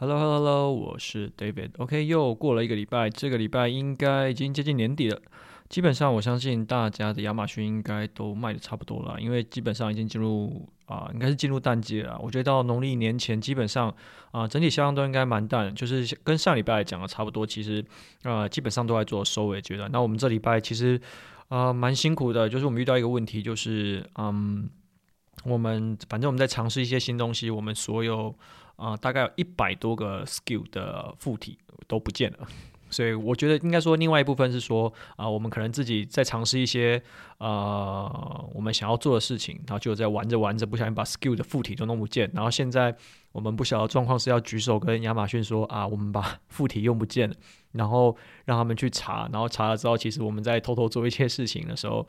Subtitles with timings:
[0.00, 1.72] Hello，Hello，Hello，我是 David。
[1.76, 5.20] OK，又过了一个礼拜，这个礼拜应该已经接近年底了。
[5.68, 12.18] 基本上，我相信大家的亚马逊应该都卖的差不多了，因为基本上已经进入啊、应该是进入淡季了。
[12.18, 13.94] 我觉得到农历年前，基本上
[14.30, 17.46] 啊、整体销量都应该蛮淡，就是跟上礼拜讲的差不多。
[17.46, 17.84] 其实
[18.22, 19.90] 啊、基本上都在做收尾阶段。
[19.92, 20.98] 那我们这礼拜其实
[21.48, 24.66] 啊、蛮辛苦的，就是我们遇到一个问题，就是嗯，
[25.44, 28.34] 我们反正我们在尝试一些新东西，我们所有。
[28.80, 32.48] 啊、大概有一百多个 skill 的附体都不见了，
[32.88, 37.02] 所以我觉得应该说，另外一部分是说啊、我们可能自己在尝试一些
[37.38, 42.96] 呃我们想要做的事情，然后就在玩着玩着，不小心把 skill 的附体都弄不见，然后现在
[43.32, 47.36] 我们不晓得状况是要举手跟亚马逊说啊，我们把附体用不见了，
[47.72, 52.06] 然后让他们去查，然后查了之后，其实我们在偷偷做一些事情的时候。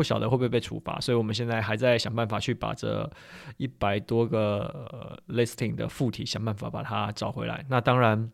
[0.00, 3.10] 不晓得会不会被处罚，所以我们现在还在想办法去把这
[3.58, 4.60] 一百多个
[4.90, 7.66] 呃 listing 的附体想办法把它找回来。
[7.68, 8.32] 那当然，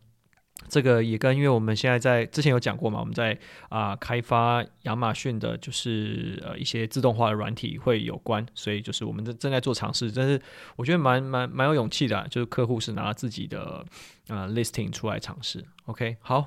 [0.69, 10.41] 这个也跟因为我们现在在之前有讲过嘛，我们在啊、开发亚马逊的就是呃一些自动化的软体会有关，所以就是我们正正在做尝试，但是
[10.77, 13.85] 我觉得蛮蛮蛮有勇气的，就是客户是拿自己的
[14.29, 15.65] 啊、listing 出来尝试。
[15.87, 16.45] OK，好，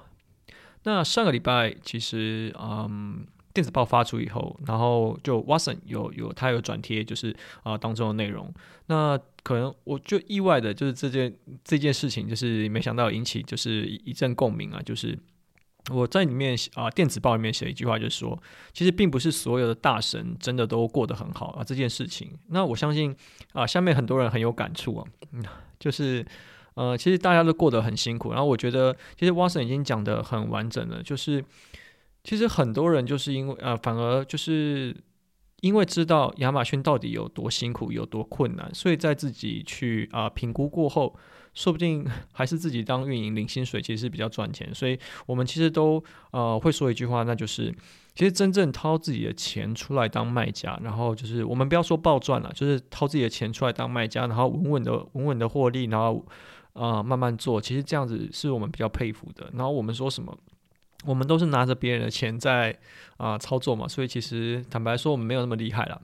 [0.84, 3.26] 那上个礼拜其实嗯。
[3.52, 7.34] 电子报发出以后，然后就 Watson 有有他有转贴，就是
[7.64, 8.52] 啊、当中的内容。
[8.86, 11.34] 那可能我就意外的就是这件
[11.64, 14.80] 这件事情，就是没想到引起就是一阵共鸣啊。
[14.84, 15.18] 就是
[15.92, 18.40] 我在里面啊、电子报里面写一句话，就是说，
[18.72, 21.64] 其实并不是所有的大神真的都过得很好啊。
[21.64, 23.16] 这件事情，那我相信
[23.52, 25.42] 啊、下面很多人很有感触啊，嗯，
[25.80, 26.24] 就是
[26.74, 28.30] 呃其实大家都过得很辛苦。
[28.30, 31.44] 然后我觉得其实 Watson 已经讲得很完整了，就是。
[32.22, 34.94] 其实很多人就是因为呃，反而就是
[35.62, 41.14] 因为知道亚马逊到底有多辛苦、有多困难，所以在自己去啊、评估过后，
[41.54, 44.74] 说不定 还是自己当运营领薪水，其实是比较赚钱。
[44.74, 47.74] 所以我们其实都呃会说一句话，那就是
[48.14, 56.24] 其实真正掏自己的钱出来当卖家，然后就是我们不要说暴赚了，就是掏自己的钱出来当卖家，然后稳稳的、稳稳的获利，然后
[56.72, 59.50] 啊、慢慢做，其实这样子是我们比较佩服的。
[59.54, 60.36] 然后我们说什么？
[61.04, 62.78] 我们都是拿着别人的钱在
[63.16, 66.00] 啊、操作嘛，所以其实坦白说，我们没有那么厉害了。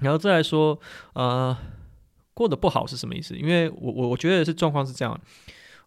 [0.00, 0.78] 然后再来说，
[1.12, 1.56] 呃，
[2.34, 3.36] 过得不好是什么意思？
[3.36, 5.18] 因为我我我觉得是状况是这样，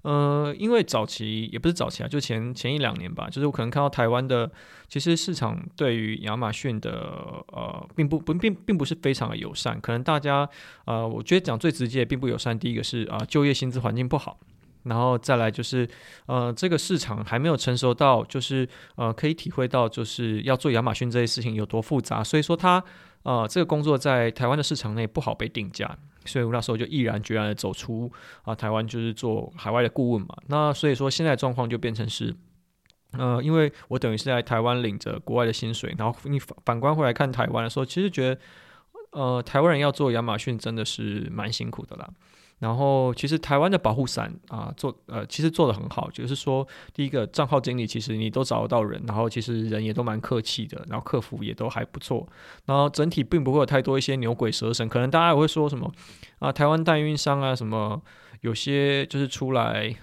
[0.04, 4.50] 呃，因为早期也不是早期啊，就前前一两年吧，就是我可能看到台湾的，
[4.88, 6.92] 其实市场对于亚马逊的
[7.52, 10.48] 呃，并不不并并不是非常的友善，可能大家
[10.86, 14.40] 呃，我觉得讲最直接并不友善，第一个是啊、就业薪资环境不好。
[14.88, 15.88] 然后再来就是，
[16.26, 22.24] 呃，这个市场还没有成熟到，就是呃，可以体会到，就是要做亚马逊这些事情有多复杂。
[22.24, 22.84] 所以说，他
[23.24, 28.10] 呃，这个工作在台湾的市场内不好被定价，所以我那时候就毅然决然的走出
[28.44, 30.30] 啊、台湾就是做海外的顾问嘛。
[30.48, 32.34] 那所以说，现在状况就变成是，
[33.12, 38.42] 呃，因为我等于是在台湾领着国外的薪水，然后你反反观回来看台湾的时候，其实觉得，
[39.12, 42.10] 呃，台湾人要做亚马逊真的是蛮辛苦的啦。
[42.60, 46.10] 然后，其实台湾的保护伞啊，做呃，其实做的很好。
[46.10, 52.28] 就是说，第一个账号经理，其实你都找得到人，然后其实人也都蛮客气的，然后客服也都还不错。
[52.66, 55.92] 然后整体并不会有太多一些牛鬼蛇神，可能大家也会说什么
[56.40, 58.02] 啊，台湾代运商啊，什么
[58.42, 59.96] 有些就是出来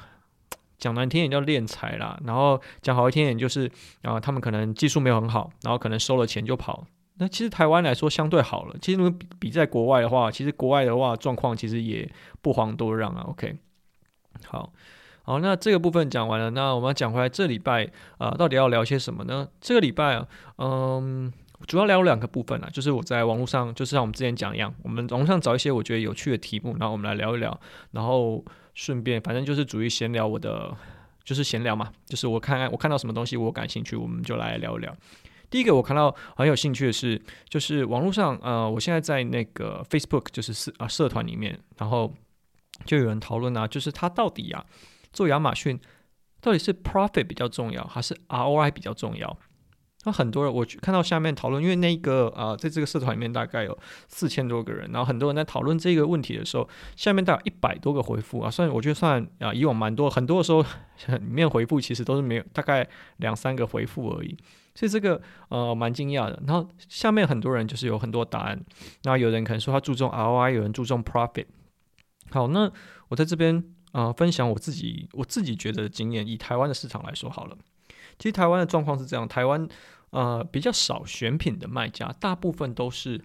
[0.78, 3.68] 讲难听点叫敛财啦，然后讲好一听点就是
[4.02, 6.86] 啊，他们可能技术没有很好，然后可能收了钱就跑。
[7.16, 8.76] 那其实台湾来说相对好了。
[8.82, 12.10] 其实如果比比在国外的话，其实国外的话状况其实也
[12.42, 13.24] 不遑多让啊。
[13.28, 13.56] OK，
[14.46, 14.72] 好，
[15.22, 17.88] 好，那这个部分讲完了，那我们讲回来这礼拜
[18.18, 19.48] 啊、到底要聊些什么呢？
[19.60, 21.32] 这个礼拜啊，嗯，
[21.66, 27.58] 主要聊两个部分啊，就是我在网络上，就是像我们之前讲一样，我们网络上找一些我觉得有趣的题目，然后我们来聊一聊，
[27.92, 28.44] 然后
[28.74, 30.76] 顺便反正就是属于闲聊我的，
[31.22, 34.92] 就是闲聊嘛，就是我看看我看到什么东西我感兴趣，我们就来聊一聊。
[35.54, 42.12] 第一个我看到很有兴趣的是，就是网络上，呃，我现在在那个 Facebook 就是社啊社团里面，然后
[42.84, 44.66] 就有人讨论啊，就是他到底呀
[45.12, 45.78] 做亚马逊
[46.40, 49.38] 到底是 Profit 比较重要，还是 ROI 比较重要？
[50.04, 62.86] 那很多人我看到下面讨论，因为那个啊、呃，在这个社团里面大概有四千多个人，然后很多人在讨论这个问题的时候，下面大概一百多个回复啊，算我觉得算啊以往蛮多，很多的时候里面回复其实都是没有，大概
[63.16, 64.36] 两三个回复而已，
[64.74, 66.42] 所以这个呃蛮惊讶的。
[66.46, 68.62] 然后下面很多人就是有很多答案，
[69.04, 71.46] 那有人可能说他注重 ROI，有人注重 Profit。
[72.30, 72.70] 好，那
[73.08, 73.56] 我在这边
[73.92, 77.56] 啊、呃、分享我自己我自己觉得的经验，以台湾的市场来说好了。
[78.18, 79.68] 其实台湾的状况是这样，台湾。
[80.10, 83.20] 呃，比较少选品的卖家，大部分都是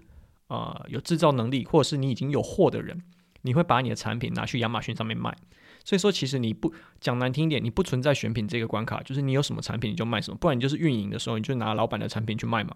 [0.47, 2.99] 呃有制造能力，或者是你已经有货的人，
[3.43, 5.37] 你会把你的产品拿去亚马逊上面卖。
[5.85, 12.75] 所以说，其实你不讲难听一点，你不存在选品这个关卡，就是你有什么产品你就卖什么，不然你就是运营的时候你就拿老板的产品去卖嘛。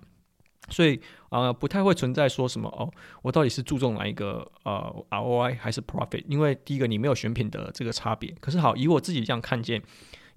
[0.69, 2.93] 所以啊、不太会存在说什么哦，
[3.23, 6.23] 我到底是注重哪一个呃 ROI 还是 profit？
[6.27, 8.31] 因为第一个你没有选品的这个差别。
[8.39, 9.81] 可是好，以我自己这样看见，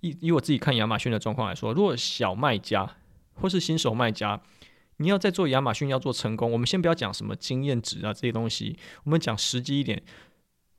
[0.06, 2.96] 以以我自己看亚马逊的状况来说，如果小卖家
[3.34, 4.40] 或是新手卖家，
[4.98, 10.02] 你要在做亚马逊要做成功，我们先不要讲什么经验值啊这些东西，我们讲实际一点，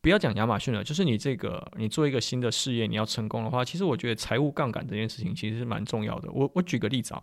[0.02, 6.32] 不要讲亚马逊了，就是你这个你做一个新的事业，你要成功的话，其实我觉得财务杠杆这件事情其实是蛮重要的。
[6.32, 7.22] 我我举个例子啊。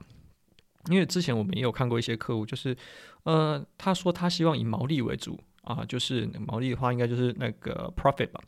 [0.91, 2.77] 因为之前我们也有看过一些客户，就是，
[3.23, 8.41] 呃，他说他希望以毛利为主啊，就是毛利的话，应该就是那个 profit 吧，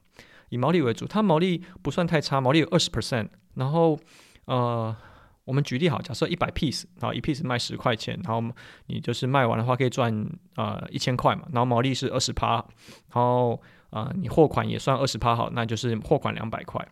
[0.50, 1.06] 以毛利为主。
[1.06, 3.28] 他毛利不算太差，毛利有二十 percent。
[3.56, 3.98] 然后，
[4.44, 4.96] 呃，
[5.44, 8.54] 我们举例好，假设一百 piece，然后一 piece 卖十块钱，然后
[8.86, 12.54] 你就是卖完的话可以赚呃一千块嘛，然后毛利是二十趴，
[13.12, 13.60] 然后
[13.90, 16.86] 啊、你货款也算二十趴好，那就是货款两百块。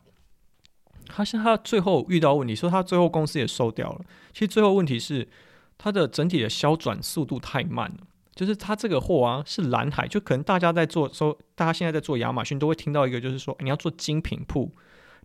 [1.07, 4.01] 他是他最后遇到问题，说他最后公司也收掉了。
[4.33, 5.29] 其实最后问题是
[5.77, 14.75] 他的整体的销转速度太慢了，就是他这个货啊是蓝海，就可能大家在做说，大家现在在做亚马逊都会听到一个，就是说你要做精品铺，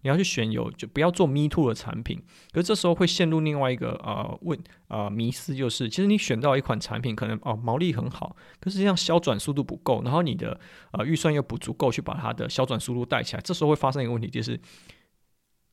[0.02, 2.22] 你要去选有就不要做 me too 的产品。
[2.52, 4.58] 可是这时候会陷入另外一个呃问
[4.88, 10.60] 呃迷思，就是其实你选到一款产品可能哦毛利很好，可是实际上销转速度不够，然后你的
[10.92, 14.60] 呃预算又不足够去把它的销转速度带起来，这时候会发生一个问题，就是。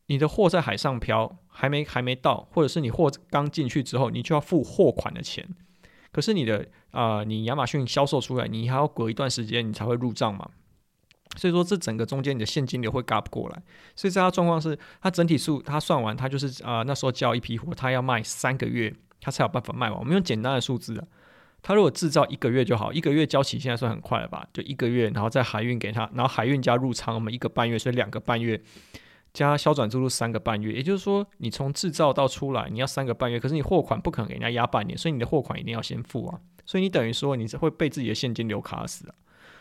[0.08, 5.44] 你的货在海上漂，还没还没到，或者是你货刚进去之后，你就要付货款的钱。
[6.12, 10.48] 可是你的啊、你亚马逊销售出来，你还要隔一段时间，你才会入账嘛。
[11.36, 13.62] 所以说，这整个中间你的现金流会嘎不过来。
[13.94, 19.98] 所以这样状况是，他整体数他算完，他就是啊、那时候交一批货，他要卖三个月，他才有办法卖完。
[19.98, 21.04] 我们用简单的数字啊，
[21.62, 24.46] 他如果制造一个月就好，一个月交期现在算很快了吧？
[24.52, 28.60] 就一个月，然后再海运给他，然后海运加入仓，我们一个半月，所以两个半月。
[29.34, 33.38] 加销转速度三个半月，也就是说，你从制造到出来，你要三个半月。
[33.38, 36.40] 可是你货款不可能给人家压半年，所以你的货款一定要先付啊。
[36.64, 39.14] 所以你等于说，你是会被自己的现金流卡死啊。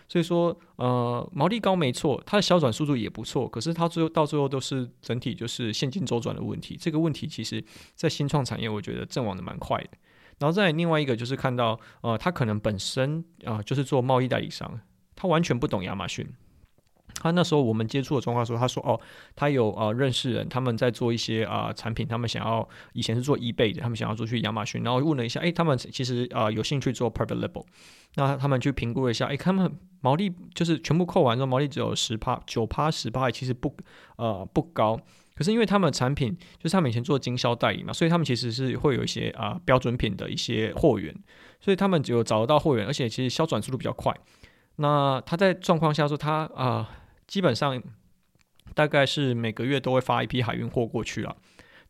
[0.07, 6.78] 所以说，呃，毛利高没错，它的销转速度也不错，可是它最后到最后都是整体就是现金周转的问题。
[6.80, 7.63] 这个问题其实，
[7.96, 9.90] 在新创产业，我觉得阵亡的蛮快的。
[10.38, 14.80] 然后再另外一个就是看到，呃，他可能本身啊、就是做贸易代理商，
[15.16, 16.28] 他完全不懂亚马逊。
[17.22, 19.00] 他那时候我们接触的状况说，他说哦，
[19.36, 27.64] 他有呃认识人，他们在做一些啊、产品，他们想要以前是做 eBay 的，他们想要做去亚马逊，然后问了一下，诶，他们其实啊、有兴趣做 private label，
[28.16, 29.72] 那他们去评估了一下，诶，他们
[30.02, 33.76] 毛利就是全部扣完之后毛利只有十趴九趴十趴，其实不
[34.18, 35.00] 呃不高，
[35.36, 41.16] 可是因为他们的产品就是他们以前做经销代理嘛，所以他们其实是会有一些啊、标准品的一些货源，
[41.60, 44.14] 所以他们只有找得到货源，而且其实销转速度比较快。
[44.76, 46.90] 那他在状况下说他啊。
[47.27, 47.81] 基本上
[48.74, 51.36] 大概是每个月都会发一批海运货过去了，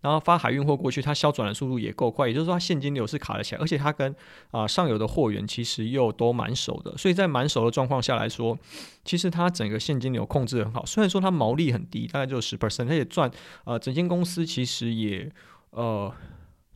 [0.01, 4.15] 然后发海运货过去，它销转的速度也够快，也就是说它现金流是卡得起来，而且它跟
[4.51, 8.57] 啊、上游的货源其实又都蛮熟的，所以在蛮熟的状况下来说，
[9.03, 10.85] 其实它整个现金流控制很好。
[10.85, 13.31] 虽然说它毛利很低，大概就十 percent，它也赚
[13.63, 15.31] 呃整间公司其实也
[15.71, 16.13] 呃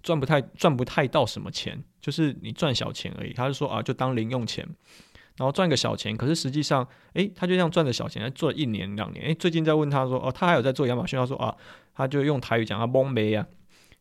[0.02, 3.34] 赚不太赚不太到什么钱，就是你赚小钱而已。
[3.34, 4.68] 他就说啊，就当零用钱。
[5.40, 11.56] 然后赚个小钱，可是实际上，诶，他就这样赚着小钱，他做了一年两年，诶，最近在问他说，哦，他还有在做亚马逊，他说啊，
[11.96, 13.48] 他就用台语讲他懵没啊，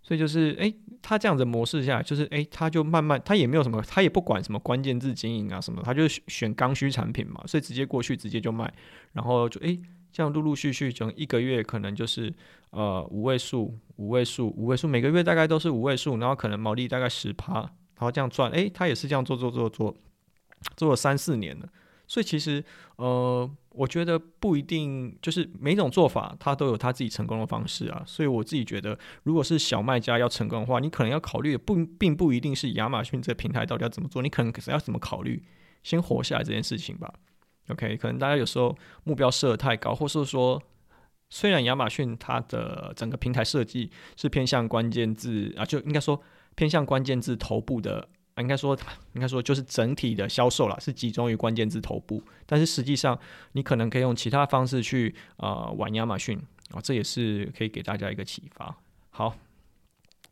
[0.03, 8.69] 所以就是，诶，他这样子模式下，就是，诶，他就慢慢，他也没有什么，他也不管什么关键字经营啊什么，他就选刚需产品嘛，所以直接过去直接就卖，
[9.13, 9.79] 然后就，诶，
[10.11, 12.35] 这样陆陆续续，整一个月可能就是，
[12.71, 19.97] 呃，五位数，五位数，五位数，每个月大概都是五位数，然后可能毛利大概十趴，然后这样赚，诶，他也是这样做做做做。
[20.77, 21.69] 做了三四年了，
[22.07, 22.65] 所以其实
[22.97, 28.03] 呃，我觉得不一定，就是每种做法它都有它自己成功的方式啊。
[28.07, 35.43] 所以我自己觉得，如果是小卖家要成功的话，你可能要考虑的不并不一定是亚马逊这个平台到底要怎么做，你可能是要怎么考虑
[35.83, 37.13] 先活下来这件事情吧。
[37.69, 40.63] OK，可能大家有时候目标设得太高，或是说，
[41.29, 46.21] 虽然亚马逊它的整个平台设计是偏向关键字啊，就应该说
[46.55, 48.09] 偏向关键字头部的。
[48.41, 48.77] 应该说，
[49.15, 52.23] 应该说就是整体的销售啦，是集中于关键字头部。
[52.47, 53.19] 但是实际上，
[53.53, 56.39] 你可能可以用其他方式去、呃、玩亚马逊
[56.73, 58.75] 啊，这也是可以给大家一个启发。
[59.11, 59.35] 好，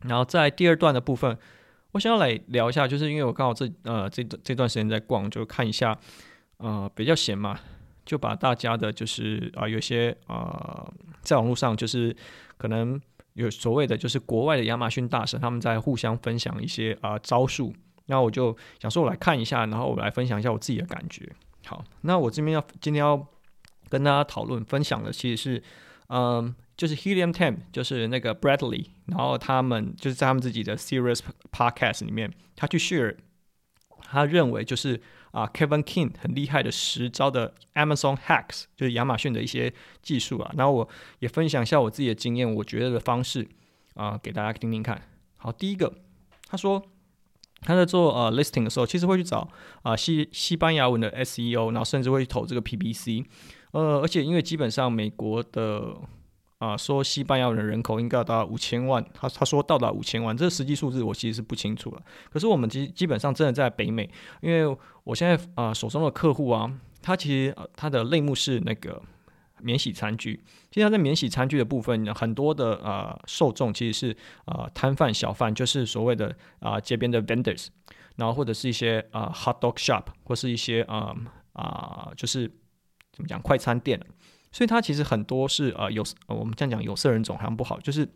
[0.01, 1.37] 然后在第二段的部分，
[1.91, 5.97] 我想要来聊一下，就是因为我刚好这呃这这段时间在逛，就看一下
[6.57, 7.59] 呃比较闲嘛，
[8.05, 10.89] 就把大家的就是啊、有些啊、
[11.21, 12.15] 在网络上就是
[12.57, 12.99] 可能
[13.33, 17.73] 有所谓的就是国外的亚马逊大神，他们在互相分享一些啊、招数。
[18.07, 21.31] 然后我就想说，我来看一下，然后我来分享一下我自己的感觉。
[21.65, 23.27] 好，那我这边要今天要
[23.89, 25.63] 跟大家讨论分享的其实是，
[26.07, 31.19] 嗯，就是 Helium 10，就是那个 Bradley，然后他们就是在他们自己的 Serious
[31.51, 33.17] Podcast 里面，他去 share，
[34.01, 43.45] 他认为就是啊 Kevin King 很厉害的十招的 Amazon Hacks，就是亚马逊的一些技术啊，然后我也分享一下我自己的经验，我觉得的方式
[43.95, 45.01] 啊，给大家听听看。
[45.35, 45.93] 好，第一个，
[46.47, 46.81] 他说。
[47.61, 49.47] 他在做呃 listing 的时候，其实会去找
[49.81, 53.25] 啊、西西班牙文的 SEO，然后甚至会投这个 PPC，
[53.71, 55.95] 呃，而且因为基本上美国的
[56.59, 62.01] 啊、说西班牙文的人口应该要达到五千万，他他说到达五千万，这个实际数字我其实是不清楚了。
[62.31, 64.09] 可是我们基基本上真的在北美，
[64.41, 66.71] 因为我现在啊、手中的客户啊，
[67.01, 69.01] 他其实、呃、他的类目是那个。
[69.61, 77.67] 免洗餐具，现在在免洗餐具的部分，很多的呃受众其实是呃摊贩小贩，就是所谓的啊、街边的 vendors，
[78.17, 81.15] 然后或者是一些啊、呃、hot dog shop，或是一些啊
[81.53, 82.47] 啊、就是
[83.11, 83.99] 怎么讲快餐店，
[84.51, 88.07] 所以它其实很多是呃有我们这样讲有色人种好像不好，就是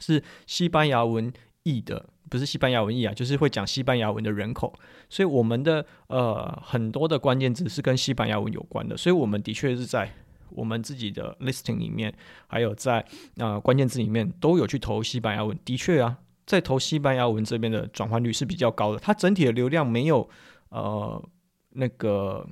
[0.00, 4.74] 是西班牙文裔的，不是西班牙文译啊，就是会讲西班牙文的人口，
[5.08, 10.12] 所以我们的呃很多的关键词是跟西班牙文有关的，所以我们的确是在。
[10.50, 12.12] 我们自己的 listing 里面，
[12.46, 13.00] 还有在
[13.36, 15.58] 啊、呃、关键字里面都有去投西班牙文。
[15.64, 18.98] 的确啊，在投西班牙文这边的转换率是比较高的。
[18.98, 20.28] 它整体的流量没有
[20.68, 21.22] 呃
[21.70, 22.46] 那个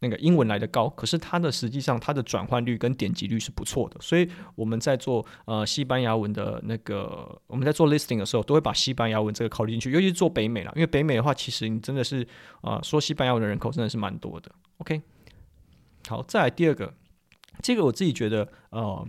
[0.00, 3.96] 那个英文来的高，可是它的实际上它的转换率跟点击率是不错的。
[4.00, 12.22] 所以我们在做呃西班牙文的那个我们在做 listing 的时候，都会把西班牙文这个考虑进去，尤其是做北美啦，因为北美的话，其实你真的是
[12.60, 14.50] 啊、呃、说西班牙文的人口真的是蛮多的。
[14.78, 15.00] OK。
[16.08, 16.92] 好，再来第二个，
[17.62, 19.06] 这个我自己觉得，呃，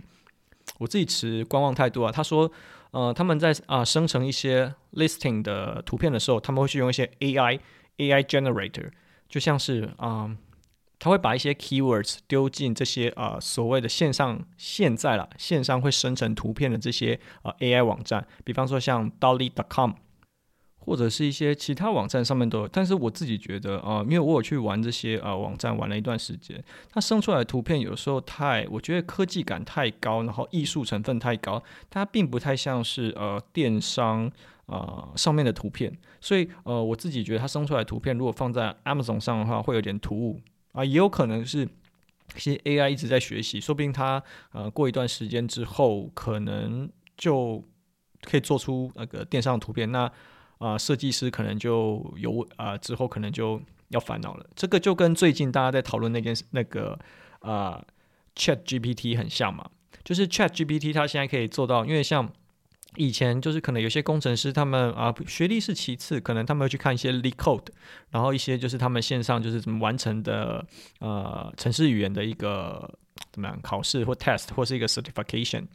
[0.78, 2.10] 我自己持观望态度啊。
[2.10, 2.50] 他说，
[2.90, 7.60] 呃，他们在啊、生成一些 listing 的图片的时候，他们会去用一些 AI
[7.98, 8.90] AI generator，
[9.28, 10.36] 就像是啊、
[10.98, 19.92] 他会把一些 keywords 丢进这些啊、所谓的线上现在啦，线上会生成图片的这些啊、AI 网站，比方说像 Dolly.com。
[20.86, 34.30] 或者是一些其他网站上面都有，但是我自己觉得啊、因为我有去玩这些啊、网站玩了一段时间，它生出来的图片有时候太，我觉得科技感太高，然后艺术成分太高，它并不太像是呃电商
[34.66, 40.40] 啊、上面的图片，所以呃我自己觉得它生出来的图片如果放在 Amazon 上的话，会有点突兀
[40.70, 41.68] 啊，也有可能是
[42.36, 47.64] 一些 AI 一直在学习，说不定它呃过一段时间之后，可能就
[48.22, 50.08] 可以做出那个电商图片那。
[50.58, 54.46] 啊、设计师可能就有啊、之后可能就要烦恼了。
[54.54, 56.98] 这个就跟最近大家在讨论那件事，那个
[57.40, 57.84] 啊、
[58.34, 59.68] Chat GPT 很像嘛。
[60.02, 62.30] 就是 Chat GPT 它现在可以做到，因为像
[62.94, 67.66] 以前就是可能有些工程师他们啊、学历是其次，可能他们会去看一些 lee code
[68.10, 70.64] 然后一些就是他们线上就是怎么完成的
[71.00, 72.98] 呃程式语言的一个
[73.32, 75.66] 怎么样考试或 test 或是一个 certification。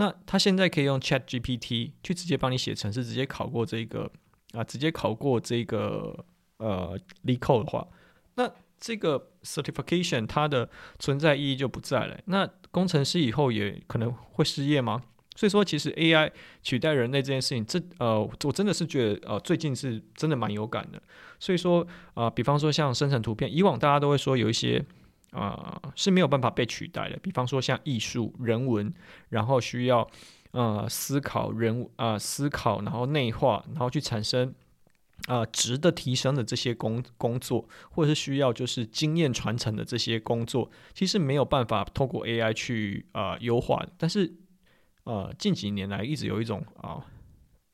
[0.00, 4.10] 那他现在可以用 Chat GPT 去直接帮你写程式，直接考过这个
[4.52, 6.24] 啊，直接考过这个
[6.56, 7.86] 呃，LECO 的话，
[8.36, 12.18] 那这个 certification 它的存在意义就不在了。
[12.24, 15.02] 那工程师以后也可能会失业吗？
[15.36, 21.02] 所以说，其实 AI 取代人类这件事情，这呃，我真的是觉得呃，最近是真的蛮有感的。
[21.38, 24.82] 所以说啊、比方说像生成图片，以往大家都会说有一些。
[25.30, 27.16] 啊、是没有办法被取代的。
[27.22, 28.92] 比方说像艺术、人文，
[29.28, 30.08] 然后需要
[30.50, 34.54] 呃思考人啊、呃、思考，然后内化，然后去产生
[35.26, 43.86] 啊、呃、值的提升的这些工工作，或者是需要就是经验传承的这些工作，其实没有办法透过 AI 去啊、呃、优化。
[43.96, 44.32] 但是
[45.04, 47.04] 呃近几年来一直有一种啊。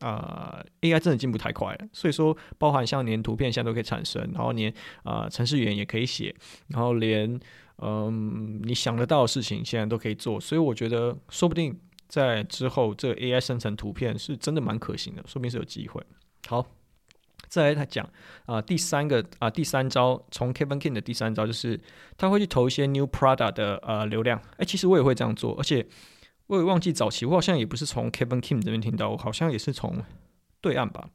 [0.01, 4.73] 啊、，AI 真的进步太快了，所以说包含像连图片现在都可以产生，然后连
[5.05, 6.35] 啊、程式语言也可以写，
[6.69, 7.41] 然后连
[7.79, 11.75] 嗯你想得到的事情现在都可以做，所以我觉得说不定
[12.09, 16.03] 在之后这个 AI 生成图片是真的蛮可行的，说不定是有机会。
[16.47, 16.67] 好，
[17.49, 18.07] 再来他讲
[18.45, 21.81] 啊、第三个啊、第三招，从 Kevin King 的第三招就是
[22.19, 25.87] 他会去投一些 New Product 的呃流量，哎，其实我也会这样做，而且。
[26.49, 30.03] 我也忘记早期，我好像也不是从 Kevin Kim 这边听到，我好像也是从
[30.61, 31.09] 对岸吧，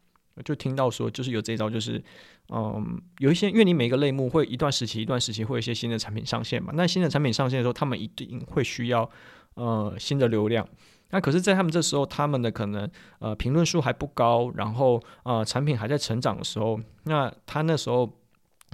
[0.44, 2.04] 就听到说就是有这一招，就是
[2.50, 9.10] 嗯，有一些因为你每个类目会一段时期一段时期会有一些新的产品上线嘛，那新的产品上线的时候，他们一定会需要
[9.56, 10.68] 呃新的流量，
[11.12, 18.18] 那可是，在他们这时候，他们的可能呃评论数还不高，然后呃产品还在成长的时候，那他那时候。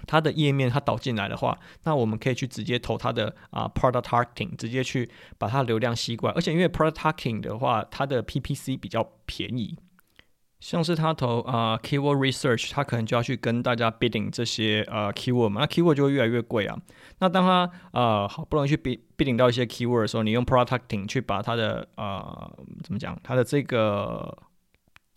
[0.05, 6.35] 它的页面它导进来的话，那我们可以去直接投它的啊、product targeting，直接去把它流量吸过来。
[6.35, 9.75] 而且因为 product targeting 的话，它的 PPC 比较便宜，
[10.59, 16.75] 像是他投啊、keyword research，他可能就要去跟大家 bidding 这些呃 keyword 嘛，那 keyword 就会越来越贵啊。
[17.19, 22.51] 那当他呃好不容易去 bid bidding 到一些 keyword 的时候，你用 producting 去把它的呃
[22.83, 24.35] 怎么讲，它的这个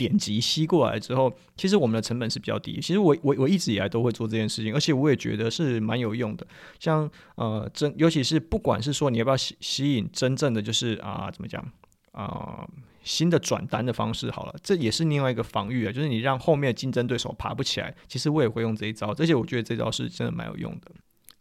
[0.01, 2.81] 点击吸过来之后，其实我们的成本是比较低。
[2.81, 6.47] 其实我我我一直以来都会做这件事情，而且我也觉得是蛮有用的。
[6.79, 11.63] 像呃真尤其是不管是说你要不要吸吸引真正的就是啊、怎么讲
[12.13, 12.67] 啊。
[13.03, 17.95] 新的转单的方式好了，这也是另外一个防御啊，就是你让后面的竞争对手爬不起来。
[18.07, 20.93] 其实我也会用这一招，而且我觉得这招是真的蛮有用的。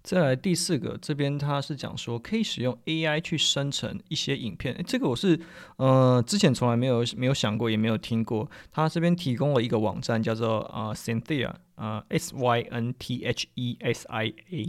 [0.10, 5.39] 再来第四个，这边他是讲说可以使用 AI 去生成一些影片，这个我是
[5.75, 8.50] 呃之前从来没有没有想过，也没有听过。
[8.72, 14.68] 他这边提供了一个网站叫做啊 Synthea 啊 S Y N T H E S I A，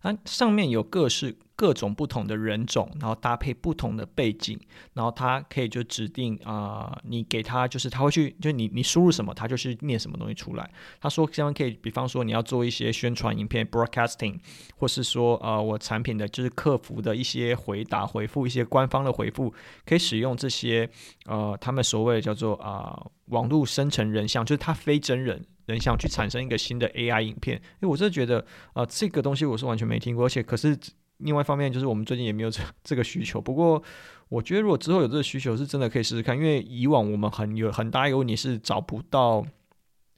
[0.00, 1.36] 它上面有各式。
[1.60, 4.58] 各种不同的人种，然后搭配不同的背景，
[4.94, 10.70] 然后他可以就指定啊、你给他就是他会去，就你你输入什么，他就是念什么东西出来。
[11.02, 14.38] 他说这样可以，比方说你要做一些宣传影片 （broadcasting），
[14.76, 19.52] 或是说呃我产品的就是客服的一些回答回复，一些官方的回复，
[19.84, 20.88] 可以使用这些
[21.26, 25.44] 呃他们所谓的叫做啊、网络生成人像，就是他非真人。
[25.66, 28.40] 人像去产生一个新的 AI 影片，因为我真的觉得
[28.72, 30.76] 啊、呃，这个东西我是完全没听过，而且可是
[31.20, 33.40] 另外一方面就是我们最近也没有这这个需求。
[33.40, 33.82] 不过
[34.28, 39.44] 我觉得如果之后有这个需求，是真的可以试试看，因为以往我们很有很大一个问题是找不到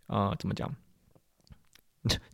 [0.06, 0.74] 啊、怎么讲？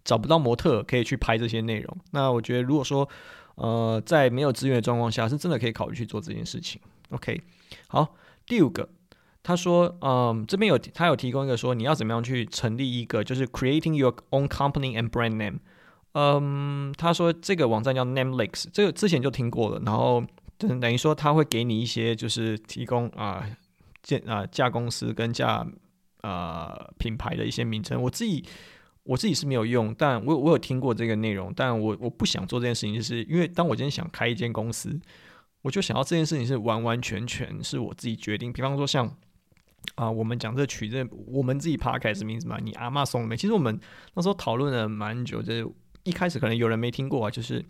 [0.03, 1.97] 找不到模特可以去拍这些内容。
[2.13, 3.09] 那我觉得如果说
[3.57, 6.81] 呃在没有资源的状况下，是真的可以考虑去做这件事情。
[7.11, 7.41] OK，
[7.89, 8.15] 好，
[8.47, 8.89] 第五个。
[9.41, 15.61] 他说：“嗯，这边有他有提供一个说你要怎么样去成立一个就是 creating your own company and brand name。
[16.13, 19.81] 嗯，他说这个网站叫 Namelix，这个之前就听过了。
[19.85, 20.25] 然后
[20.57, 23.45] 等等于说他会给你一些就是提供啊
[24.03, 25.67] 建啊架公司跟架
[26.23, 28.01] 啊品牌的一些名称。
[28.01, 28.45] 我自己
[29.05, 31.53] 我自己是没有用，但我我有听过这个内容。
[31.55, 34.99] 但我我不想做这件事情，就是因为当我今天想开一间公司，
[35.63, 38.53] 我就想要这件事情是完完全全是我自己决定。
[38.53, 39.09] 比方说像。”
[39.95, 42.59] 啊、我们讲这取这我们自己 podcast 名字嘛？
[42.61, 43.37] 你阿妈送了没？
[43.37, 43.79] 其实我们
[44.15, 45.67] 那时候讨论了蛮久，就是
[46.09, 47.63] 一开始可能有人没听过啊，就是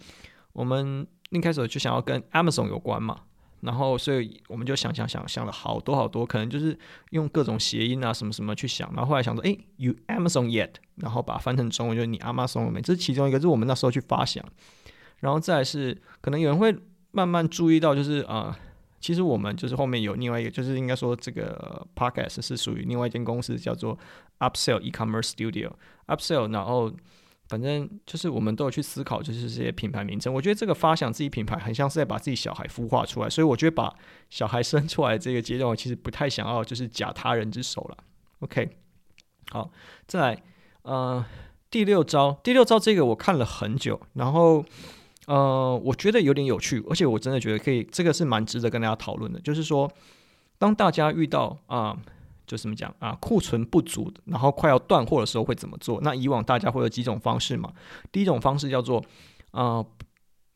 [0.53, 3.23] 我们一开始就想要跟 Amazon 有关嘛，
[3.63, 6.79] 然后所以我们就想想想想了好多好多，可能就是
[7.11, 10.71] 用各种谐音啊什么什么去想，然后后来想说，诶，You Amazon yet？
[10.97, 12.81] 然后把它翻成中文就是你阿妈送了没？
[12.81, 14.45] 这是其中一个，是我们那时候去发想，
[15.19, 16.75] 然后再是可能有人会
[17.11, 18.57] 慢慢注意到，就是啊。
[19.01, 23.97] 其实我们就是后面有另外一个，就是应该说这个 podcast 是属于另外一间公司，叫做
[24.41, 25.71] Upsell E-commerce Studio
[26.09, 26.53] Upsell。
[26.53, 26.93] 然后
[27.49, 30.33] 反正就是我们都有去思考，就是这些品牌名称。
[30.33, 33.31] 我觉得这个发想自己品牌，很像是在把自己小孩孵化出来。
[33.31, 33.95] 所以我觉得把
[34.31, 37.97] 小孩生出来这个阶段，我其实不太想要就是假他人之手了。
[38.41, 38.71] OK，
[39.51, 39.71] 好，
[40.07, 40.43] 再来，
[40.83, 41.25] 呃，
[41.71, 44.65] 第六招，第六招这个我看了很久，然后。
[45.27, 49.39] 呃，我觉得有点有趣，而且我真的觉得可以，这个是蛮值得跟大家讨论的。
[49.39, 49.87] 就是说，
[50.57, 51.95] 当大家遇到啊、
[52.49, 56.01] 就怎么讲啊，库存不足，然后快要断货的时候会怎么做？
[56.03, 57.73] 那以往大家会有几种方式嘛？
[58.11, 58.99] 第一种方式叫做
[59.53, 59.87] 啊、呃，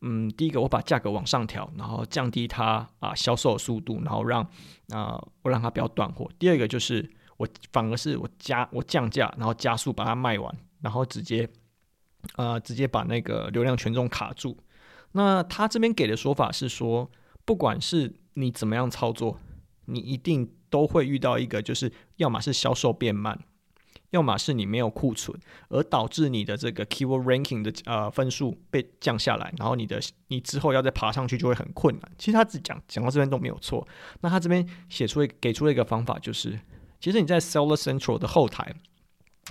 [0.01, 4.41] 嗯，第一个我把价格往上调，然后降低它啊、销售的速度，然后让
[4.89, 6.29] 啊、我让它不要断货。
[6.37, 11.47] 第二个就是我反而是我加我降价，然后加速把它卖完，然后直接。
[12.37, 14.57] 呃，直接把那个流量权重卡住。
[15.11, 17.11] 那他这边给的说法是说，
[17.43, 19.37] 不管是你怎么样操作，
[19.85, 23.39] 你一定都会遇到一个，就是要么是销售变慢，
[24.11, 25.37] 要么是你没有库存，
[25.69, 32.11] 而导致你的这个 keyword ranking 的呃分数被降下来，然后你的你之后要再爬上去就会很困难。
[32.17, 33.87] 其实他只讲讲到这边都没有错。
[34.21, 36.59] 那他这边写出给出了一个方法，就是
[36.99, 38.73] 其实你在 Seller Central 的后台。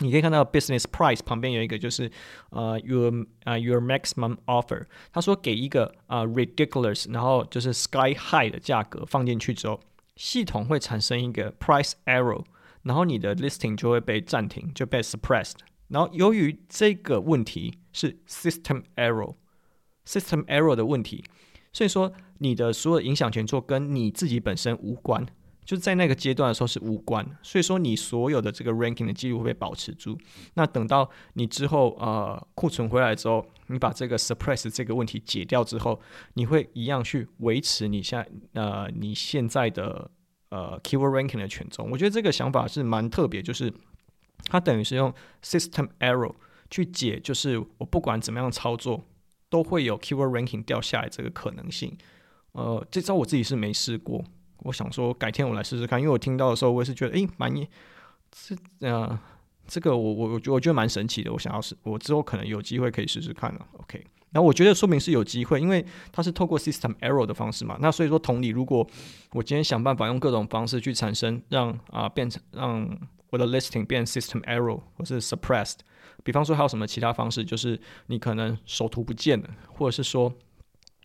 [0.00, 2.10] 你可以看到 business price 旁边有一个就是
[2.48, 3.12] 呃 your
[3.44, 9.78] 啊、uh, your maximum offer，他说给一个啊、ridiculous，然后就是 sky high 的价格放进去之后，
[10.16, 12.44] 系统会产生一个 price error，
[12.82, 15.56] 然后你的 listing 就会被暂停，就被 suppressed。
[15.88, 21.24] 然后由于这个问题是 system error，system error 的问题，
[21.72, 25.26] 所以说你的所有影响权做跟你自己本身无关。
[25.64, 30.18] 就是在那个阶段的时候是无关，所以说你所有的这个 ranking 的记录会被保持住。
[30.54, 36.00] 那等到你之后呃库存回来之后，你把这个 suppress 这个问题解掉之后，
[36.34, 40.10] 你会一样去维持你现呃你现在的
[40.50, 41.88] 呃 keyword ranking 的权重。
[41.90, 43.72] 我觉得这个想法是蛮特别，就是
[44.46, 46.34] 它等于是用 system error
[46.70, 49.04] 去解，就是我不管怎么样操作，
[49.48, 51.96] 都会有 keyword ranking 掉下来这个可能性。
[52.52, 54.24] 呃，这招我自己是没试过。
[54.62, 57.52] 我想说，改天我来试试看，因为我听到的时候，我也是觉得，诶，蛮
[58.30, 59.18] 这呃，
[59.66, 63.66] 这个我我我觉我觉得蛮神奇的，我想要试，我之后可能有机会可以试试看了。
[63.78, 67.76] OK，那我觉得说明是有机会，因为它是透过 system error 的方式嘛。
[67.80, 68.86] 那所以说同理，如果
[69.32, 72.88] 我今天想办法用各种方式去产生让啊、变成让
[73.30, 75.78] 我的 listing 变 system error 或是 suppressed，
[76.22, 80.32] 比方说还有什么其他方式，就是你可能首图不见了，或者是说。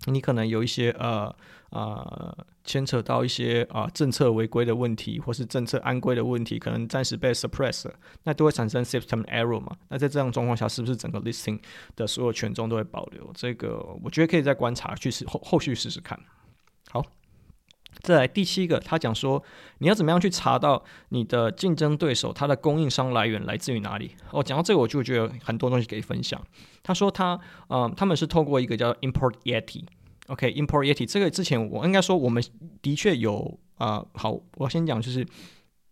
[0.05, 1.35] 你可能有一些呃
[1.69, 9.75] 呃牵扯到一些啊、政策违规的问题，或是政策安规的问题，可能暂时被 suppress 了，那都会产生 system error 嘛？
[9.89, 11.59] 那在这样状况下，是不是整个 listing
[11.95, 13.31] 的所有权重都会保留？
[13.33, 16.19] 这个我觉得可以再观察去试后后续试试看。
[16.89, 17.03] 好，
[18.01, 19.43] 再来第七个，他讲说
[19.79, 24.11] 你要怎么样去查到你的竞争对手他的供应商来源来自于哪里？
[24.31, 26.41] 哦，讲到这个我就觉得很多东西可以分享。
[26.83, 29.83] 他说他呃他们是透过一个叫 Import Yeti。
[30.27, 32.43] OK，Import Yeti 这个之前我应该说我们
[32.81, 35.25] 的确有啊、好，我先讲就是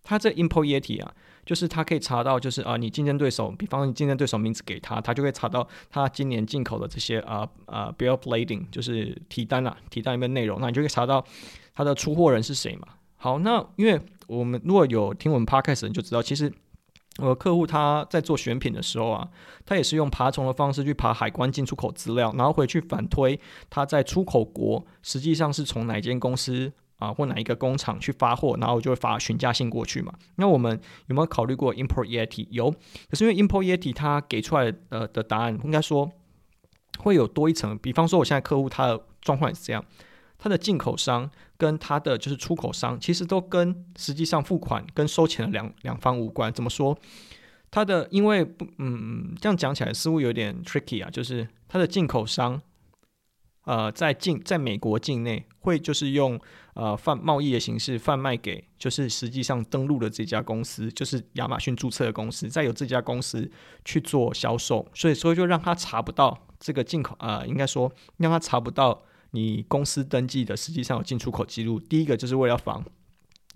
[0.03, 1.13] 它这 Import Yeti 啊，
[1.45, 11.25] 就是它可以查到就是啊、你竞争对手，比方说你竞争对手名字给他，他就会查到他今年进口的这些啊啊 Bill of Lading 就是提单啊，提单里面内容，那你就可以查到
[11.73, 12.87] 他的出货人是谁嘛。
[13.15, 16.51] 好，那因为我们如果有听我们 Podcast 你就知道其实。
[17.19, 19.27] 我的客户他在做选品的时候啊，
[19.65, 30.13] 他也是用爬虫的方式去爬海关进出口资料，然后回去反推他在出口国实际上是从哪间公司啊或哪一个工厂去发货，然后就会发询价信过去嘛。
[30.35, 32.47] 那我们有没有考虑过 Import Yeti？
[32.49, 32.69] 有，
[33.09, 36.11] 可是因为 Import Yeti 它给出来的呃的答案应该说
[36.99, 39.83] 会有多一层，比方说我现在客户他的状况也是这样。
[40.45, 41.27] 它的进口商
[41.57, 46.53] 跟它的就是出口商，其实都跟实际上付款跟收钱的两两方无关。
[46.53, 46.95] 怎么说？
[47.71, 52.61] 它的因为不，嗯，这样讲起来似乎有点 tricky 啊，就是它的进口商，
[53.63, 56.39] 呃，在境在美国境内会就是用
[56.75, 63.49] 呃贩贸易的形式贩卖给就是实际上登录的这家公司，就是亚马逊注册的公司，再由这家公司
[63.83, 69.01] 去做销售，所以所以就让他查不到这个进口，呃，应该说让他查不到。
[69.35, 72.81] 你公司登记的实际上有进出口记录，第一个就是为了防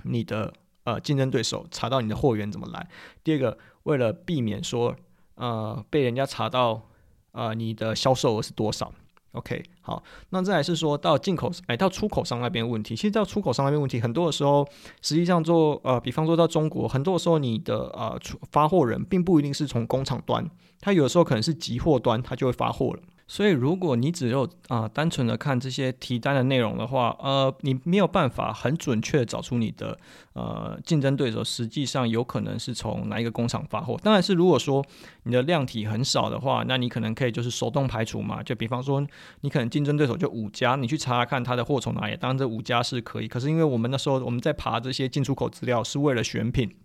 [0.03, 2.87] 你的呃竞争对手查到你的货源怎么来，
[3.23, 4.93] 第二个为了避免说
[5.35, 6.89] 呃被人家查到
[7.31, 8.93] 呃你的销售额是多少。
[9.33, 14.67] OK，好，那再来是说到进口哎到出口商那边问题，其实到出口商那边问题很多的时候，
[15.03, 20.43] 实际上做呃比方说到中国，很多的时候你的呃出发货人并不一定是从工厂端，
[20.81, 23.03] 他有的时候可能是集货端，他就会发货了。
[23.31, 29.95] 所以，如果你只有啊、单纯的看这些提单的内容的话，呃，你没有办法很准确找出你的
[30.33, 33.95] 呃竞争对手实际上有可能是从哪一个工厂发货。
[34.01, 34.83] 当然是如果说
[35.23, 38.41] 你的量体很少的话，那你可能可以就是手动排除嘛。
[38.41, 39.05] 就比方说，
[39.41, 42.17] 你可能竞争对手就五家，你去查查看他的货从哪里。
[42.19, 43.27] 当然，这五家是可以。
[43.27, 46.75] 可是因为我们那时候我们在爬这些进出口资料，是为了选品。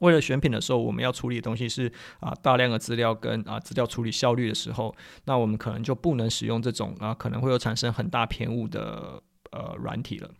[0.00, 10.30] 为了选品的时候，我们要处理的东西是啊大量的资料跟啊资料处理效率的时候，那我们可能就不能使用这种啊可能会有产生很大偏误的呃软体了。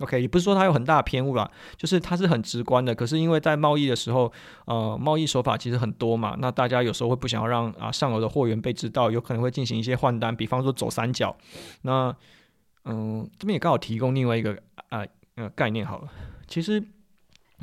[0.00, 2.92] OK，也不是说它有很大偏误啦，就是它是很直观的。
[2.92, 4.32] 可是因为在贸易的时候，
[4.64, 11.36] 呃贸易手法其实很多嘛，那大家有时候会不想要让啊上游的货源被知道，有可能会进行一些换单，比方说走三角。
[11.82, 12.12] 那
[12.86, 16.10] 嗯、这边也刚好提供另外一个啊呃概念好了，
[16.48, 16.82] 其实。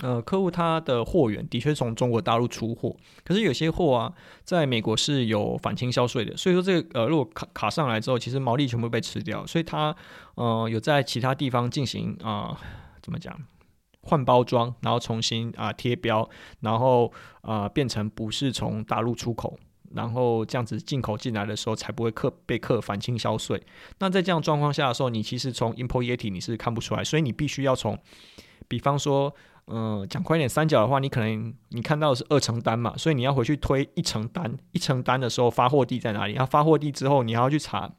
[0.04, 4.12] 呃，客户他的货源的确从中国大陆出货，可是有些货啊，
[4.44, 9.96] 在美国是有反倾销税的，所以说这个呃，如果卡卡上来之后，其实毛利全部被吃掉，所以他
[10.34, 12.58] 呃有在其他地方进行啊、
[13.04, 13.40] 怎么讲，
[14.02, 16.28] 换包装，然后重新啊、贴标，
[16.62, 19.60] 然后啊、变成不是从大陆出口，
[19.94, 23.62] 然后这样子进口进来的时候才不会克被克反倾销税。
[24.00, 27.96] 那在这样状况下的时候，你其实从 Import Yeti 你是看不出来，所以你必须要从，
[28.68, 29.32] 比方说。
[29.74, 36.34] 嗯，讲快点，三角的话，你可能你看到的是二层单嘛，所以你要回去推一层单，一层单的时候发货地在哪里？
[36.34, 37.90] 然后发货地之后，你还要去查，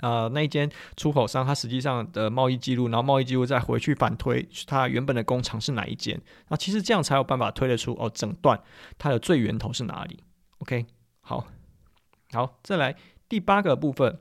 [0.00, 6.20] 呃，那一间出口商它实际上的贸易记录，然后贸易记录再回去反推它原本的工厂是哪一间？
[6.48, 8.60] 那其实这样才有办法推得出哦，整段
[8.96, 10.20] 它的最源头是哪里
[10.58, 10.86] ？OK，
[11.20, 11.46] 好，
[12.32, 12.94] 好，再来
[13.28, 14.20] 第八个部分。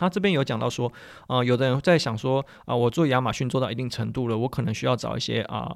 [0.00, 0.90] 他这边有讲到说，
[1.26, 5.70] 啊、呃，有的人在想说，啊、我做亚马逊做到一定程度了，我可能需要找一些啊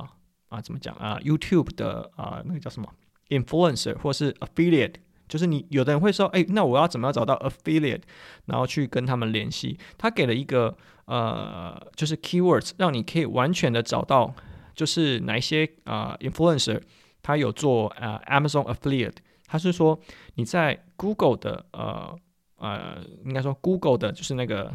[0.48, 2.88] 啊，怎么讲啊，YouTube 的啊，那个叫什么
[3.28, 4.94] influencer 或是 affiliate，
[5.28, 8.00] 就是你有的人会说，哎，那我要怎么样找到 affiliate，
[8.46, 9.78] 然后去跟他们联系？
[9.98, 14.34] 他给了一个呃，就是 keywords，让你可以完全的找到，
[14.74, 16.80] 就是哪一些啊 influencer，
[17.22, 20.00] 他有做啊 Amazon affiliate，他是说
[20.36, 22.18] 你在 Google 的呃。
[22.64, 24.72] 呃，应该说 Google 的就是那个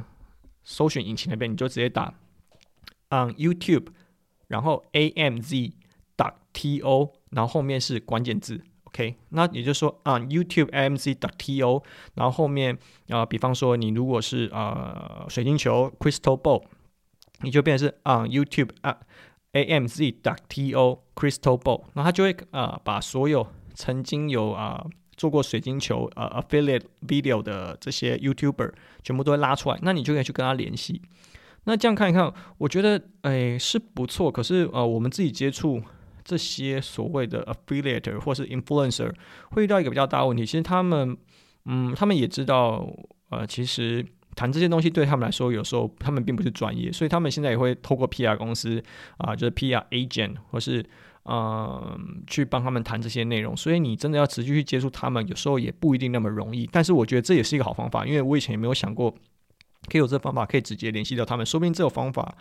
[0.63, 2.13] 搜寻引擎那边，你就直接打
[3.10, 3.88] on YouTube，
[4.47, 5.73] 然后 AMZ
[6.15, 12.75] 打 T O，然后后面是关键字，OK，那也就是说啊，YouTube AMZ to，然后后面
[13.08, 16.63] 啊、呃，比方说你如果是啊、呃、水晶球 Crystal Ball，
[17.41, 18.99] 你就变成是啊 YouTube 啊
[19.54, 24.86] AMZ to Crystal Ball，那它就会啊、呃、把所有曾经有啊。
[25.20, 28.72] 做过水晶球呃 affiliate video 的这些 YouTuber
[29.04, 31.02] 全部都会拉出来，那你就可以去跟他联系。
[31.66, 34.32] 那这样看一看，我觉得诶是不错。
[34.32, 35.84] 可是呃，我们自己接触
[36.24, 39.14] 这些所谓的 affiliate 或是 influencer，
[39.52, 40.46] 会遇到一个比较大的问题。
[40.46, 41.18] 其实他们
[41.66, 42.90] 嗯，他们也知道
[43.30, 44.06] 呃，其实
[44.38, 48.82] 谈这些东西对他们来说，有时候他们并不是专业，所以他们现在也会透过 PR 公司
[49.18, 50.86] 啊、就是 PR agent 或是。
[51.26, 56.68] 嗯，去帮他们谈这些内容，所以你真的要持续去接触他们，有时候也不一定那么容易。
[56.72, 59.12] 但是我觉得这也是一个好方法，因为我以前也没有想过
[59.90, 61.46] 可以有这方法，可以直接联系到他们。
[61.46, 62.36] 说不定这个方法，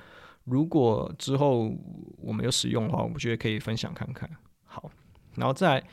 [0.45, 1.71] 如果之后
[2.19, 4.31] 我们有使用的话，我觉得可以分享看看。
[4.65, 4.91] 好，
[5.35, 5.85] 然后再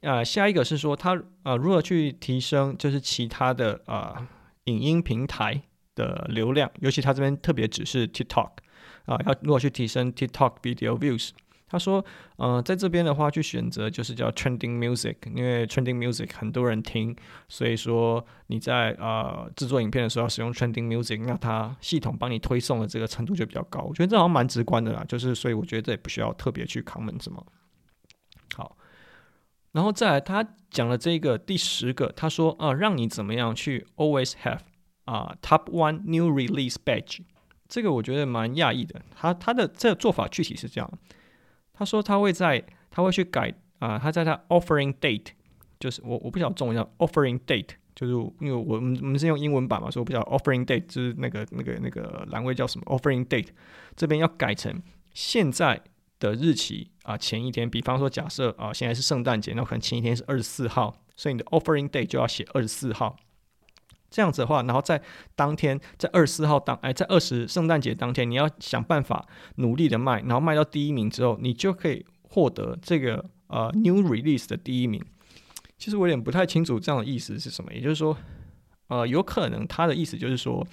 [0.00, 4.26] 呃下一个是说他呃如何去提升，就是其他的呃
[4.64, 5.62] 影音平台
[5.94, 8.50] 的流量，尤其他这边特别指是 TikTok
[9.04, 11.30] 啊、要如何去提升 TikTok video views。
[11.70, 12.02] 他说
[12.36, 17.14] ：“呃，在这边的话，去选择就是叫 trending music，因为 trending music 很多人听，
[17.46, 23.82] 所以说你在呃制作影片的时候要使用 trending music，那它系统帮你推送的这个程度就比较高。
[23.82, 27.46] 我觉得这好像蛮直观的啦，就是所以我觉得这也不需要特别去 comment 什么。
[28.56, 28.74] 好，
[29.72, 34.60] 然后再来他讲了这个第十个，他说啊、让你怎么样去 always have
[35.04, 37.18] 啊、top one new release badge，
[37.68, 39.02] 这个我觉得蛮讶异的。
[39.14, 40.90] 他他的这个做法具体是这样。”
[41.78, 45.26] 他说他会在，他会去改啊、他在他 offering date，
[45.78, 53.46] 就是我我不晓得中文叫 offering date，就是因为我我们我们是用英文版嘛，所以我不晓得 offering date 就是那个那个那个栏位叫什么 offering date，
[53.94, 54.82] 这边要改成
[55.14, 55.80] 现在
[56.18, 63.16] 的日期啊、前一天，比方说假设啊、现在是圣诞节，那可能前一天是二十四号，所以你的 offering date 就要写二十四号。
[64.10, 65.00] 这样子的话，然后在
[65.36, 75.04] 当天，在二十四号当，哎，在二十圣诞节当天，你要想办法努力的卖，然后卖到第一名之后，你就可以获得这个呃 new release 的第一名。
[75.76, 78.16] 其实我有点不太清楚这样的意思是什么，也就是说，
[78.88, 80.66] 呃，有可能他的意思就是说，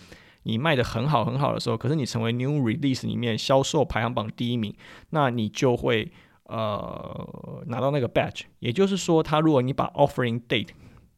[0.44, 4.74] 你卖的很好很好的时候，可是你成为 new release 里面销售排行榜第一名，
[5.12, 6.12] 那你就会
[6.46, 8.44] 呃拿到那个 badge。
[8.60, 10.70] 也就是说，他如果你把 offering date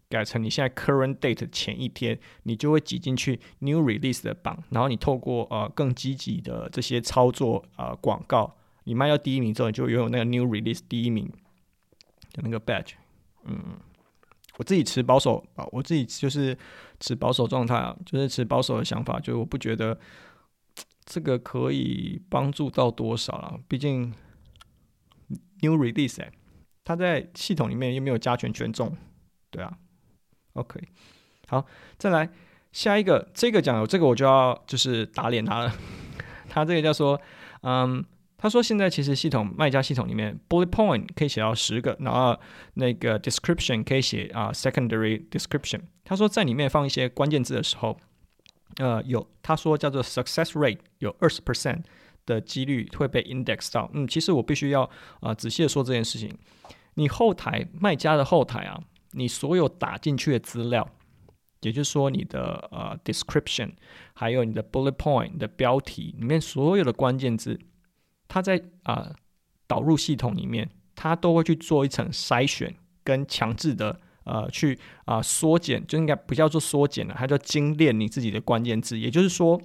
[0.10, 11.30] 改成你现在 current date 前一天，你就会挤进去 new release 的榜，然后你透过呃更积极的这些操作啊、广告，你卖到第一名之后，你就拥有那个 new release 第一名
[12.32, 12.94] 的那个 badge。
[13.44, 13.78] 嗯，
[14.58, 16.58] 我自己持保守啊，我自己就是
[17.02, 20.00] 持保守状态啊，就是持保守的想法，就是我不觉得
[21.04, 24.14] 这个可以帮助到多少了，毕竟
[25.62, 26.32] new release 哎，
[26.86, 28.96] 它在系统里面又没有加权权重，
[29.52, 29.78] 对啊。
[30.58, 30.80] OK，
[31.48, 31.64] 好，
[32.00, 32.28] 再来
[32.72, 35.72] 下一个，这个讲这个我就要就是打脸他了。
[36.50, 37.20] 他这个叫说，
[37.62, 38.04] 嗯，
[38.38, 42.36] 他说现在其实系统卖家系统里面 bullet point 可以写到十个，然后
[42.74, 45.82] 那个 description 可以写啊 secondary description。
[46.04, 47.96] 他说在里面放一些关键字的时候，
[48.78, 51.84] 呃，有他说叫做 success rate 有二十 percent
[52.26, 53.92] 的几率会被 index 到。
[53.94, 54.90] 嗯，其实我必须要
[55.20, 56.36] 啊、仔细的说这件事情，
[56.96, 58.82] 你后台卖家的后台啊。
[59.18, 60.88] 你所有打进去的资料，
[61.62, 63.72] 也就是说你的呃 description，
[64.14, 67.60] 还有你的 bullet point 的标题里面所有的关键字，
[68.28, 69.16] 它在啊、
[69.66, 79.00] 导入系统里面，它都会去做一层筛选跟强制的呃去啊、缩减，就应该不叫做缩减了，它叫精炼你自己的关键字。
[79.00, 79.60] 也就是说，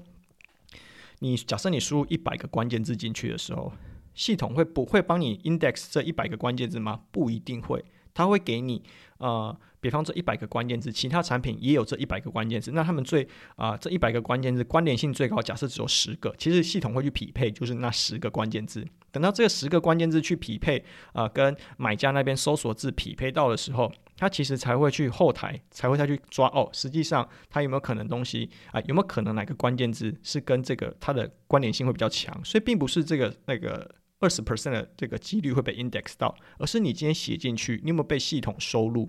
[1.19, 3.71] 你假设你输入一百个关键字进去的时候，
[4.15, 7.03] 系统会不会帮你 index 这一百个关键字吗？
[7.11, 7.85] 不一定会。
[8.15, 8.83] 他会给你，
[9.19, 13.23] 呃，比方这一百个关键字，其他产品也有这一百个关键字，那他们最
[13.57, 18.87] 啊、呃、这一百个关键字关联性最高，假设只有十个，其实系统会去匹配，就是那十个关键字。
[19.11, 20.79] 等到这个十个关键字去匹配，
[21.13, 33.91] 啊、呃，跟买家那边搜索字匹配到的时候，他其实才会去后台，才会再去抓哦，实际上他有没有可能东西啊、有没有可能哪个关键字是跟这个它的关联性会比较强，所以并不是这个那个。
[34.23, 39.09] 二十 percent 的这个几率会被 index 到，而是你今天写进去，你有没有被系统收录？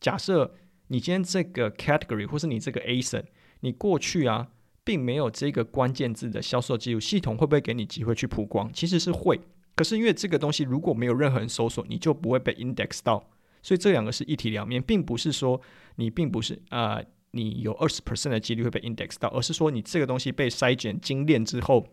[0.00, 0.54] 假设
[0.86, 3.24] 你今天这个 category 或是你这个 ASIN，
[3.60, 4.48] 你过去啊
[4.84, 8.72] 并没有这个关键字的销售记录，系统会不会给你机会去曝光？
[8.72, 9.40] 其实是会，
[9.74, 13.28] 可是因为这个东西如果没有任何人搜索，你就不会被 index 到。
[13.62, 15.60] 所以这两个是一体两面，并不是说
[15.96, 21.86] 你并不是啊、你有二十 percent 的几率会被 index 到，而是说你这个东西被筛选精炼之后。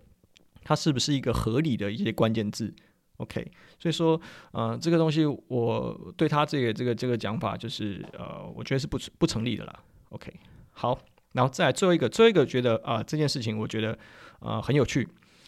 [0.69, 2.71] 它是不是一个合理的一些关键字
[3.17, 3.43] OK，
[3.79, 9.73] 所以说，呃，这个东西我对他这个这个这个讲法就是，呃，我觉得是不不成立的啦。
[10.09, 10.31] OK，
[10.69, 10.95] 好，
[11.31, 13.97] 然后再来最后一个，最后一个觉得啊、呃，这件事情我觉得
[14.41, 15.07] 呃很有趣，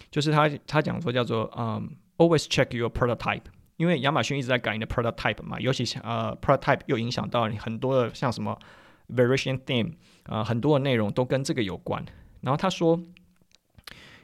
[0.09, 3.43] 就是他他讲说叫做嗯、，always check your prototype，
[3.77, 8.57] 因为亚马逊一直在改你的 prototype 嘛，尤其是呃 prototype 又影响到你很多的像什么
[9.09, 9.91] variation theme
[10.23, 12.03] 啊、呃，很多的内容都跟这个有关。
[12.41, 12.99] 然后他说。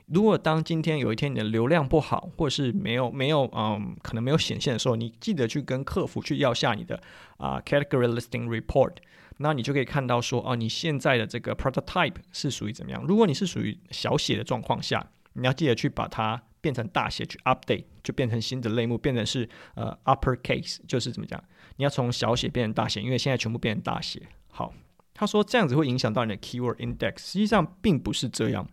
[0.08, 7.02] 如果当今天有一天你的流量不好，或是没有没有嗯，可能没有显现的时候，你记得去跟客服去要下你的
[7.36, 8.94] 啊、category listing report，
[9.40, 13.04] 那你就可以看到说哦，你现在的这个 product type 是属于怎么样？
[13.06, 21.44] 如果你是属于小写的状况下，你要记得去把它变成大写去 update，就变成新的类目，变成是呃 upper case，就是怎么讲？
[21.76, 24.22] 你要从小写变成大写，因为现在全部变成大写。
[24.48, 24.74] 好，
[25.14, 28.66] 他说这样子会影响到你的 keyword index，实际上并不是这样。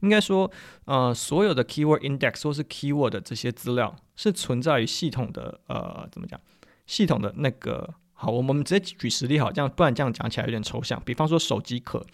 [0.00, 0.50] 应该说，
[0.84, 6.40] 呃，所有的 keyword index 或是 keyword 的这些资料是存在于系统的，呃，怎么讲？
[6.86, 11.00] 系统的那个，好，我们直接举实例好，这样不然这样讲起来有点抽象。
[11.04, 12.04] 比方说手机壳，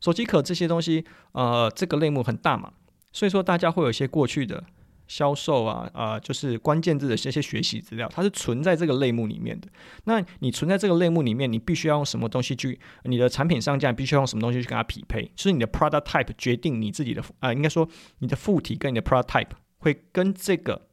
[0.00, 2.72] 手机壳这些东西，呃，这个类目很大嘛，
[3.12, 4.64] 所以说大家会有一些过去的。
[5.06, 9.68] 销售啊，啊、就是关键字的这些学习资料，它是存在这个类目里面的。
[10.04, 12.78] 那你存在这个类目里面，你必须要用什么东西去？
[13.04, 15.30] 你的产品上架必须要用什么东西去跟它匹配？
[15.36, 17.88] 就是你的 product type 决定你自己的啊、应该说
[18.18, 20.88] 你的副体跟你的 product type 会跟这个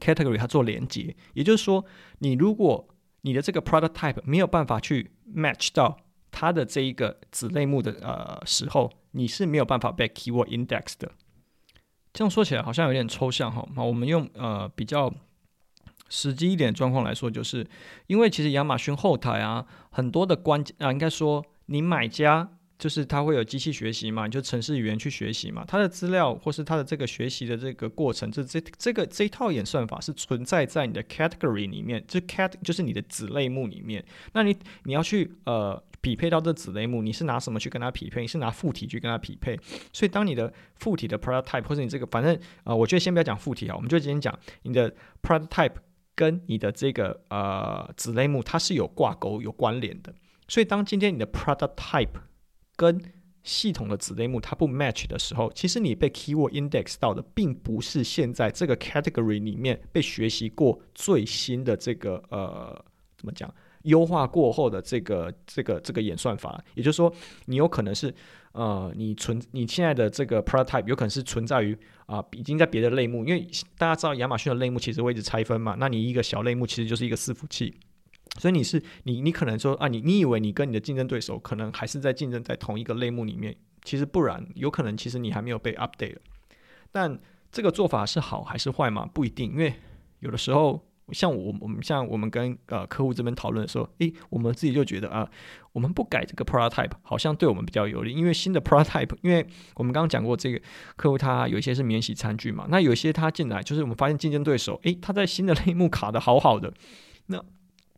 [0.00, 1.14] category 它做连接。
[1.34, 1.84] 也就是说，
[2.18, 2.88] 你如果
[3.22, 5.96] 你的这个 product type 没有办法去 match 到
[6.30, 11.10] 它的这一个子类目的呃时候，你是没有办法被 keyword index 的。
[12.12, 15.12] 这样说起来好像有点抽象哈，那我们用呃比较
[16.10, 17.66] 实际一点状况来说，就是
[18.06, 22.46] 因为其实亚马逊后台啊，很多的关键啊，应该说你买家
[22.78, 35.82] 就是他会有机器学习嘛，就程式语言去学习嘛，它的资料或是它的这个学习的这个过程，这这这个这一套演算法是存在在你的 category 里面，就 cat 就是你的子类目里面，那你你要去呃。
[36.02, 38.20] 匹配到这子类目，你是拿什么去跟它匹配？
[38.20, 39.58] 你是拿附体去跟它匹配。
[39.92, 45.76] 所以当你的附体的 product type 或者你这个，反正啊、呃，我觉得先不要讲附体啊，我们就今天讲你的 product type
[46.14, 50.12] 跟你的这个呃子类目它是有挂钩、有关联的。
[50.48, 52.20] 所以当今天你的 product type
[52.76, 53.00] 跟
[53.44, 62.84] 系统的子类目它不 match 的时候，其实你被 keyword index 到的并不是现在这个 category 里面被学习过最新的这个呃
[63.16, 63.52] 怎么讲？
[63.82, 67.12] 优化过后的这个这个这个演算法，也就是说，
[67.46, 68.14] 你有可能是
[68.52, 73.46] 呃，你存你现在的这个 prototype 有可能是存在于啊、已经在别的类目，因为
[73.78, 77.74] 大家知道亚马逊的类目其实会一直拆分嘛，那你一个小类目其实就是一个伺服器，
[78.38, 86.16] 所以你是你你可能说啊，你你以为你跟你的竞争对手可能还是在竞争在同一个类目里面，其实不然，有可能其实你还没有被 update，
[86.90, 87.18] 但
[87.50, 89.06] 这个做法是好还是坏嘛？
[89.06, 89.74] 不一定，因为
[90.20, 90.86] 有的时候。
[91.10, 95.28] 像我我们像我们跟呃客户这边讨论的时候，诶，我们自己就觉得啊，
[95.72, 100.60] 我们不改这个 product type 好像对我们比较有利，因为新的 product type，因为我们刚刚讲过这个
[100.96, 106.72] 客户他有一些是免洗餐具嘛，那有些他进来就是我们发现竞争对手，诶，他在新的 类目卡得好好的，
[107.26, 107.42] 那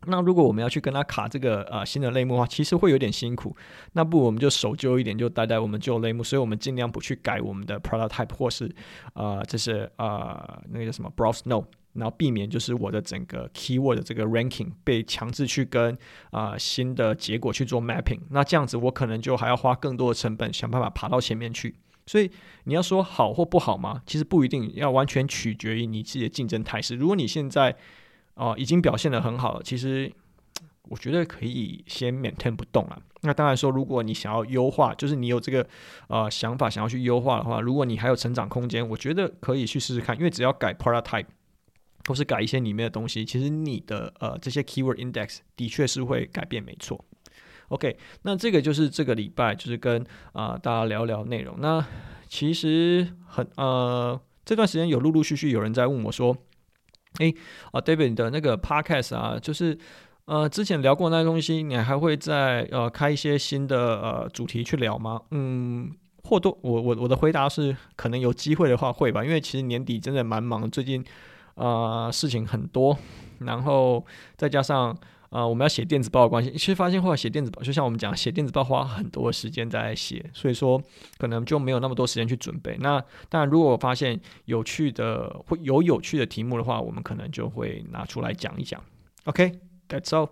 [0.07, 3.55] 那如果我们要去跟他卡这个呃新的类目的话，其实会有点辛苦，
[3.93, 8.69] 那不我们就守旧一点，就待在我们旧类目，所以我们尽量不去改我们的 product type 或是
[9.13, 11.63] 呃这是呃那个叫什么 browse no。
[11.95, 15.97] 然后避免就是我的整个 keyword 的这个 ranking 被强制去跟
[16.31, 21.75] 啊、新的结果去做 mapping，那这样子我可能就还要花更多的成本想办法爬到前面去。
[22.05, 22.29] 所以
[22.65, 24.01] 你要说好或不好吗？
[24.05, 26.95] 其实不一定要完全取决于你自己的竞争态势。
[26.95, 27.75] 如果你现在
[28.35, 30.11] 啊、已经表现得很好了，其实
[30.89, 33.01] 我觉得可以先 maintain 不动了。
[33.21, 35.65] 那当然说，如果你想要优化，就是你有这个
[36.09, 41.25] 呃想法想要去优化的话，如果你还有成长空间，我觉得可以去试试看，因为只要改 product type。
[42.07, 47.03] 或是改一些里面的东西，其实你的呃这些 keyword index 的确是会改变，没错。
[47.69, 51.55] OK，那这个就是这个礼拜就是跟啊、大家聊聊内容。
[51.59, 51.83] 那
[52.27, 56.37] 其实很呃这段时间有陆陆续续有人在问我说，
[57.17, 57.33] 诶
[57.71, 59.75] 啊 David 你的那个 podcast 啊，就是
[60.25, 65.19] 呃之前聊过那些东西，你还会再呃开一些新的呃主题去聊吗？
[65.31, 65.91] 嗯，
[66.23, 71.03] 或多我我我的回答是可能有机会的话会吧，因为其实年底真的蛮忙，最近。
[71.55, 72.97] 啊、呃，事情很多，
[73.39, 74.05] 然后
[74.37, 74.91] 再加上
[75.29, 80.81] 啊、呃，我们要写电子报的关系，其实发现后来写电子报，就像我们讲，写电子报花很多时间在写，所以说
[81.17, 82.77] 可能就没有那么多时间去准备。
[82.79, 88.81] 那当然，如果我发现有趣的，会有有趣的题目的话，我们可能就会拿出来讲一讲。
[89.25, 90.29] OK，that's all。